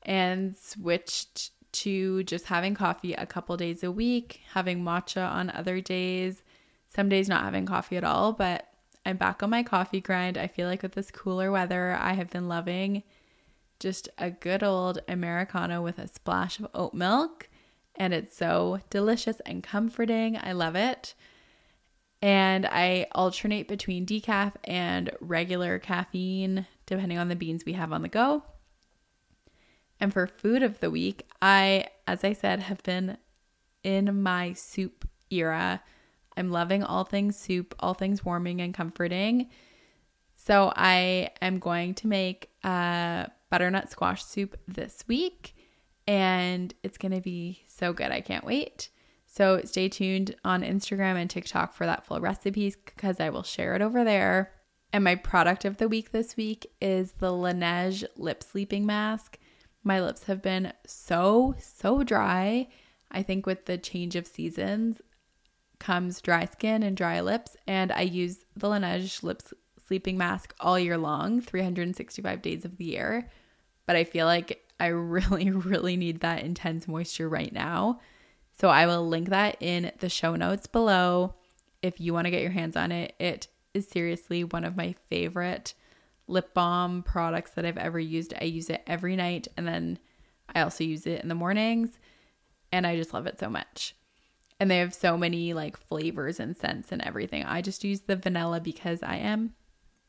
and 0.03 0.57
switched 0.57 1.51
to 1.73 2.23
just 2.25 2.47
having 2.47 2.75
coffee 2.75 3.15
a 3.15 3.27
couple 3.27 3.57
days 3.57 3.83
a 3.83 3.91
week, 3.91 4.41
having 4.53 4.83
matcha 4.83 5.29
on 5.31 5.51
other 5.51 5.81
days, 5.81 6.43
some 6.89 7.09
days 7.09 7.29
not 7.29 7.45
having 7.45 7.67
coffee 7.67 7.97
at 7.97 8.05
all, 8.05 8.33
but 8.33 8.67
I'm 9.07 9.17
back 9.17 9.43
on 9.43 9.51
my 9.51 9.63
coffee 9.63 10.01
grind. 10.01 10.37
I 10.37 10.47
feel 10.47 10.69
like 10.69 10.83
with 10.83 10.93
this 10.93 11.11
cooler 11.11 11.51
weather, 11.51 11.97
I 11.99 12.15
have 12.15 12.31
been 12.31 12.49
loving 12.49 13.03
just 13.79 14.09
a 14.19 14.31
good 14.31 14.63
old 14.63 15.01
Americano 15.09 15.83
with 15.83 15.99
a 15.99 16.09
splash 16.09 16.61
of 16.61 16.69
oat 16.75 16.95
milk. 16.95 17.49
And 17.97 18.13
it's 18.15 18.37
so 18.37 18.81
delicious 18.91 19.41
and 19.47 19.63
comforting. 19.63 20.39
I 20.41 20.53
love 20.53 20.77
it. 20.77 21.15
And 22.23 22.67
I 22.67 23.07
alternate 23.13 23.69
between 23.69 24.07
decaf 24.07 24.53
and 24.65 25.11
regular 25.21 25.79
caffeine, 25.79 26.67
depending 26.85 27.19
on 27.19 27.29
the 27.29 27.37
beans 27.37 27.65
we 27.65 27.73
have 27.73 27.93
on 27.93 28.03
the 28.03 28.09
go. 28.09 28.43
And 30.01 30.13
for 30.13 30.27
food 30.27 30.63
of 30.63 30.81
the 30.81 30.91
week, 30.91 31.29
I, 31.43 31.87
as 32.07 32.25
I 32.25 32.33
said, 32.33 32.61
have 32.61 32.83
been 32.83 33.19
in 33.83 34.23
my 34.23 34.55
soup 34.55 35.07
era. 35.31 35.83
I'm 36.37 36.51
loving 36.51 36.83
all 36.83 37.05
things 37.05 37.37
soup, 37.37 37.75
all 37.81 37.95
things 37.95 38.25
warming 38.25 38.61
and 38.61 38.73
comforting. 38.73 39.51
So 40.37 40.73
I 40.75 41.31
am 41.43 41.59
going 41.59 41.95
to 41.97 42.07
make 42.07 42.51
a 42.65 43.31
butternut 43.51 43.91
squash 43.91 44.25
soup 44.25 44.59
this 44.67 45.05
week, 45.07 45.55
and 46.07 46.73
it's 46.83 46.97
going 46.97 47.13
to 47.13 47.21
be 47.21 47.65
so 47.67 47.93
good. 47.93 48.11
I 48.11 48.23
can't 48.23 48.45
wait. 48.45 48.89
So 49.27 49.61
stay 49.65 49.89
tuned 49.89 50.35
on 50.45 50.63
Instagram 50.63 51.17
and 51.17 51.29
TikTok 51.29 51.75
for 51.75 51.85
that 51.87 52.07
full 52.07 52.21
recipe 52.21 52.75
because 52.85 53.21
I 53.21 53.29
will 53.29 53.43
share 53.43 53.75
it 53.75 53.83
over 53.83 54.03
there. 54.03 54.53
And 54.93 55.05
my 55.05 55.15
product 55.15 55.65
of 55.65 55.77
the 55.77 55.89
week 55.89 56.11
this 56.11 56.37
week 56.37 56.67
is 56.81 57.13
the 57.13 57.31
Laneige 57.31 58.05
lip 58.17 58.43
sleeping 58.43 58.87
mask. 58.87 59.39
My 59.83 60.01
lips 60.01 60.25
have 60.25 60.43
been 60.43 60.73
so, 60.87 61.55
so 61.59 62.03
dry. 62.03 62.69
I 63.11 63.23
think 63.23 63.47
with 63.47 63.67
the 63.67 63.79
change 63.79 64.15
of 64.17 64.27
seasons 64.27 65.01
comes 65.79 66.21
dry 66.21 66.45
skin 66.45 66.83
and 66.83 66.97
dry 66.97 67.21
lips. 67.21 67.57
And 67.67 67.91
I 67.91 68.03
use 68.03 68.45
the 68.55 68.69
Laneige 68.69 69.23
Lips 69.23 69.53
Sleeping 69.87 70.19
Mask 70.19 70.55
all 70.61 70.79
year 70.79 70.99
long, 70.99 71.41
365 71.41 72.43
days 72.43 72.65
of 72.65 72.77
the 72.77 72.85
year. 72.85 73.29
But 73.87 73.97
I 73.97 74.05
feel 74.05 74.27
like 74.27 74.63
I 74.79 74.87
really, 74.89 75.51
really 75.51 75.97
need 75.97 76.21
that 76.21 76.43
intense 76.43 76.87
moisture 76.87 77.29
right 77.29 77.53
now. 77.53 78.01
So 78.61 78.69
I 78.69 78.87
will 78.87 79.09
link 79.09 79.31
that 79.31 79.57
in 79.61 79.91
the 80.01 80.11
show 80.11 80.37
notes 80.37 80.67
below 80.67 81.35
if 81.83 81.99
you 81.99 82.13
want 82.13 82.27
to 82.27 82.31
get 82.31 82.43
your 82.43 82.51
hands 82.51 82.77
on 82.77 82.93
it. 82.93 83.15
It 83.19 83.49
is 83.73 83.89
seriously 83.89 84.45
one 84.45 84.65
of 84.65 84.77
my 84.77 84.95
favorite 85.09 85.75
lip 86.31 86.55
balm 86.55 87.03
products 87.03 87.53
that 87.53 87.67
I've 87.67 87.77
ever 87.77 87.99
used. 87.99 88.33
I 88.41 88.45
use 88.45 88.71
it 88.71 88.83
every 88.87 89.17
night 89.17 89.49
and 89.57 89.67
then 89.67 89.99
I 90.55 90.63
also 90.63 90.85
use 90.85 91.07
it 91.07 91.21
in 91.23 91.29
the 91.29 91.35
mornings 91.35 91.99
and 92.73 92.87
I 92.87 92.97
just 92.97 93.13
love 93.13 93.27
it 93.27 93.39
so 93.39 93.49
much. 93.49 93.95
And 94.59 94.71
they 94.71 94.79
have 94.79 94.95
so 94.95 95.17
many 95.17 95.55
like 95.55 95.77
flavors 95.77 96.39
and 96.39 96.57
scents 96.57 96.93
and 96.93 97.03
everything. 97.03 97.45
I 97.45 97.63
just 97.63 97.85
use 97.85 98.01
the 98.01 98.17
vanilla 98.17 98.61
because 98.61 99.03
I 99.03 99.17
am 99.17 99.55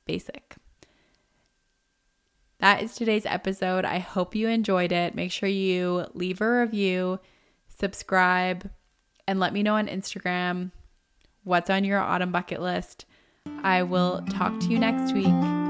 basic. 0.06 0.56
That 2.60 2.84
is 2.84 2.94
today's 2.94 3.26
episode. 3.26 3.86
I 3.86 4.00
hope 4.00 4.36
you 4.36 4.48
enjoyed 4.48 4.92
it. 4.92 5.16
Make 5.16 5.32
sure 5.32 5.50
you 5.50 6.06
leave 6.14 6.42
a 6.42 6.60
review, 6.60 7.20
subscribe, 7.80 8.70
and 9.28 9.40
let 9.40 9.54
me 9.54 9.64
know 9.64 9.76
on 9.76 9.88
Instagram 9.88 10.72
what's 11.44 11.72
on 11.72 11.84
your 11.84 12.00
autumn 12.00 12.32
bucket 12.32 12.62
list. 12.62 13.06
I 13.64 13.82
will 13.84 14.22
talk 14.30 14.60
to 14.60 14.68
you 14.68 14.78
next 14.78 15.14
week. 15.14 15.61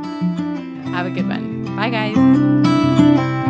Have 0.91 1.05
a 1.05 1.09
good 1.09 1.27
one. 1.27 1.65
Bye, 1.75 1.89
guys. 1.89 3.40